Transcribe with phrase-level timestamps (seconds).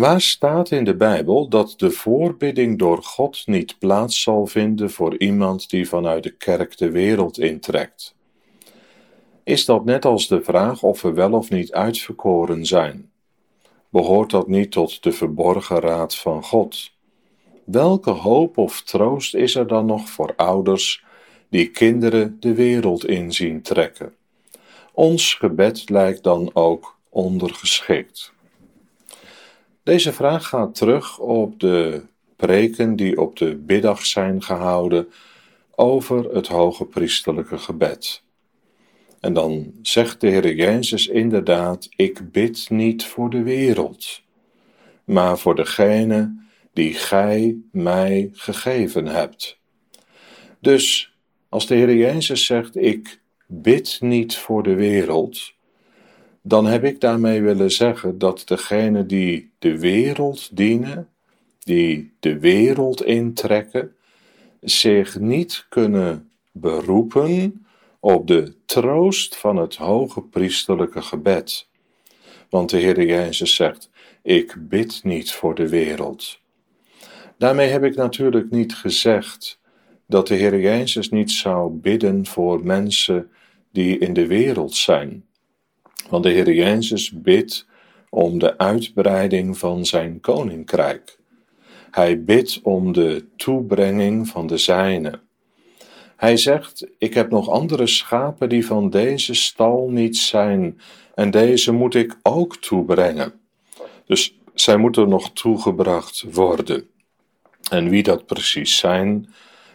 [0.00, 5.18] Waar staat in de Bijbel dat de voorbidding door God niet plaats zal vinden voor
[5.18, 8.14] iemand die vanuit de kerk de wereld intrekt?
[9.44, 13.10] Is dat net als de vraag of we wel of niet uitverkoren zijn?
[13.88, 16.92] Behoort dat niet tot de verborgen raad van God?
[17.64, 21.04] Welke hoop of troost is er dan nog voor ouders
[21.48, 24.14] die kinderen de wereld in zien trekken?
[24.92, 28.32] Ons gebed lijkt dan ook ondergeschikt.
[29.82, 32.02] Deze vraag gaat terug op de
[32.36, 35.08] preken die op de biddag zijn gehouden
[35.74, 38.22] over het hoge priesterlijke gebed.
[39.20, 44.22] En dan zegt de Heer Jezus inderdaad: Ik bid niet voor de wereld,
[45.04, 46.38] maar voor degene
[46.72, 49.58] die gij mij gegeven hebt.
[50.60, 51.14] Dus
[51.48, 55.52] als de Heer Jezus zegt: Ik bid niet voor de wereld,
[56.42, 61.08] dan heb ik daarmee willen zeggen dat degenen die de wereld dienen,
[61.58, 63.94] die de wereld intrekken,
[64.60, 67.66] zich niet kunnen beroepen
[68.00, 71.68] op de troost van het hoge priesterlijke gebed.
[72.48, 73.90] Want de Heer Jezus zegt:
[74.22, 76.40] Ik bid niet voor de wereld.
[77.38, 79.60] Daarmee heb ik natuurlijk niet gezegd
[80.06, 83.30] dat de Heer Jezus niet zou bidden voor mensen
[83.72, 85.24] die in de wereld zijn.
[86.10, 87.66] Want de Heer Jezus bidt
[88.08, 91.18] om de uitbreiding van zijn koninkrijk.
[91.90, 95.20] Hij bidt om de toebrenging van de zijne.
[96.16, 100.80] Hij zegt: Ik heb nog andere schapen die van deze stal niet zijn,
[101.14, 103.32] en deze moet ik ook toebrengen.
[104.06, 106.88] Dus zij moeten nog toegebracht worden.
[107.70, 109.28] En wie dat precies zijn,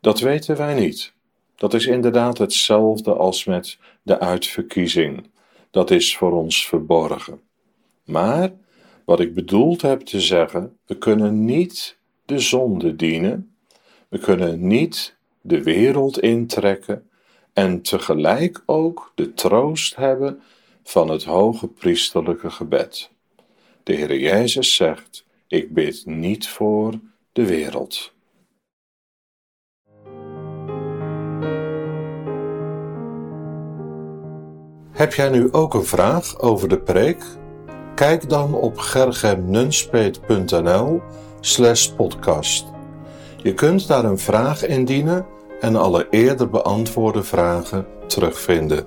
[0.00, 1.12] dat weten wij niet.
[1.56, 5.28] Dat is inderdaad hetzelfde als met de uitverkiezing
[5.70, 7.40] dat is voor ons verborgen.
[8.04, 8.52] Maar
[9.04, 13.54] wat ik bedoeld heb te zeggen, we kunnen niet de zonde dienen,
[14.08, 17.10] we kunnen niet de wereld intrekken
[17.52, 20.42] en tegelijk ook de troost hebben
[20.82, 23.10] van het hoge priesterlijke gebed.
[23.82, 27.00] De Heer Jezus zegt: Ik bid niet voor
[27.32, 28.12] de wereld.
[35.00, 37.22] Heb jij nu ook een vraag over de preek?
[37.94, 41.00] Kijk dan op gergemnunspeet.nl
[41.40, 42.66] slash podcast.
[43.36, 45.26] Je kunt daar een vraag indienen
[45.60, 48.86] en alle eerder beantwoorde vragen terugvinden.